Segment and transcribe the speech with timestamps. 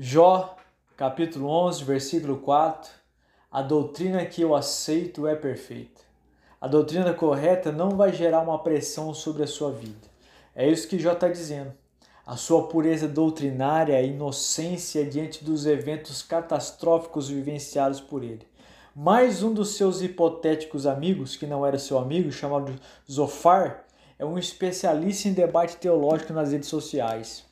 [0.00, 0.54] Jó,
[0.96, 2.88] capítulo 11, versículo 4.
[3.50, 6.02] A doutrina que eu aceito é perfeita.
[6.60, 10.06] A doutrina correta não vai gerar uma pressão sobre a sua vida.
[10.54, 11.72] É isso que Jó está dizendo.
[12.24, 18.46] A sua pureza doutrinária, a inocência diante dos eventos catastróficos vivenciados por ele.
[18.94, 22.72] Mais um dos seus hipotéticos amigos, que não era seu amigo, chamado
[23.10, 23.84] Zofar,
[24.16, 27.44] é um especialista em debate teológico nas redes sociais.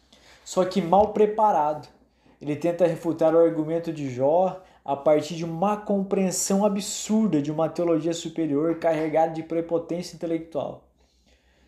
[0.45, 1.96] Só que mal preparado
[2.41, 7.69] ele tenta refutar o argumento de Jó a partir de uma compreensão absurda de uma
[7.69, 10.85] teologia superior carregada de prepotência intelectual.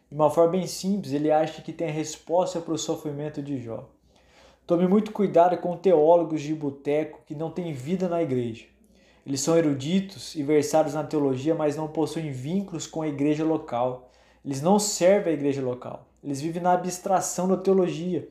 [0.09, 3.59] De uma forma bem simples, ele acha que tem a resposta para o sofrimento de
[3.59, 3.89] Jó.
[4.67, 8.67] Tome muito cuidado com teólogos de boteco que não têm vida na igreja.
[9.27, 14.11] Eles são eruditos e versados na teologia, mas não possuem vínculos com a igreja local.
[14.45, 16.07] Eles não servem a igreja local.
[16.23, 18.29] Eles vivem na abstração da teologia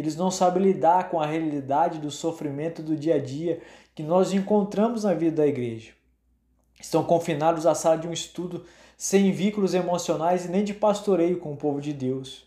[0.00, 3.62] eles não sabem lidar com a realidade do sofrimento do dia a dia
[3.94, 5.92] que nós encontramos na vida da igreja.
[6.78, 11.54] Estão confinados à sala de um estudo sem vínculos emocionais e nem de pastoreio com
[11.54, 12.44] o povo de Deus.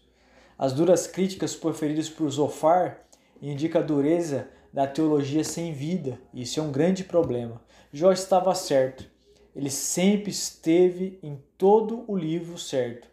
[0.57, 3.01] As duras críticas proferidas por Zofar
[3.41, 6.19] indicam a dureza da teologia sem vida.
[6.31, 7.59] Isso é um grande problema.
[7.91, 9.09] Jó estava certo.
[9.55, 13.08] Ele sempre esteve em todo o livro certo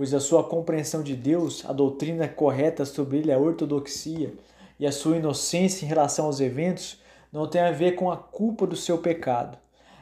[0.00, 4.32] pois a sua compreensão de Deus, a doutrina correta sobre ele, a ortodoxia
[4.78, 8.66] e a sua inocência em relação aos eventos não tem a ver com a culpa
[8.66, 9.58] do seu pecado.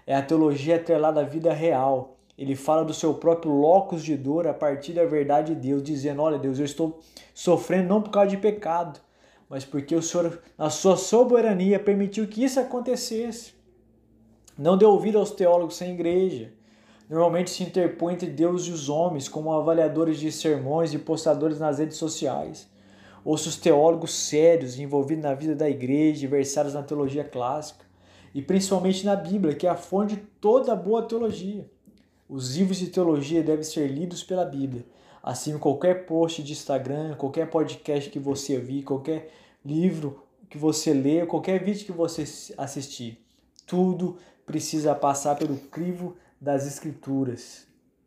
[0.07, 2.17] É a teologia atrelada à vida real.
[2.39, 6.23] Ele fala do seu próprio locus de dor a partir da verdade de Deus, dizendo:
[6.23, 7.01] Olha, Deus, eu estou
[7.35, 9.01] sofrendo não por causa de pecado,
[9.51, 13.53] mas porque o Senhor, na sua soberania, permitiu que isso acontecesse.
[14.57, 16.53] Não deu ouvido aos teólogos sem igreja
[17.09, 21.79] normalmente se interpõe entre Deus e os homens, como avaliadores de sermões e postadores nas
[21.79, 22.69] redes sociais.
[23.25, 27.85] Ouço os teólogos sérios envolvidos na vida da igreja versados na teologia clássica,
[28.35, 31.69] e principalmente na Bíblia, que é a fonte de toda boa teologia.
[32.29, 34.85] Os livros de teologia devem ser lidos pela Bíblia.
[35.23, 39.31] Assim, qualquer post de Instagram, qualquer podcast que você ouvir, qualquer
[39.65, 42.25] livro que você lê, qualquer vídeo que você
[42.57, 43.23] assistir,
[43.67, 47.68] tudo precisa passar pelo crivo das Escrituras.